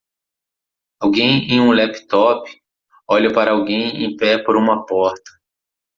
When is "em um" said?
1.53-1.71